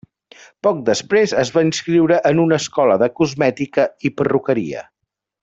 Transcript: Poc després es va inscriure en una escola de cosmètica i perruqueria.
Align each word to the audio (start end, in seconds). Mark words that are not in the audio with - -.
Poc 0.67 0.77
després 0.85 1.35
es 1.41 1.51
va 1.57 1.63
inscriure 1.67 2.17
en 2.31 2.41
una 2.45 2.59
escola 2.65 2.97
de 3.03 3.11
cosmètica 3.21 3.87
i 4.11 4.15
perruqueria. 4.23 4.85